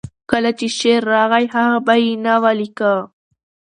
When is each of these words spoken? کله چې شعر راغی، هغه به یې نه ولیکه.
کله 0.31 0.51
چې 0.59 0.67
شعر 0.79 1.03
راغی، 1.13 1.45
هغه 1.55 1.77
به 1.85 1.95
یې 2.03 2.11
نه 2.25 2.33
ولیکه. 2.43 2.93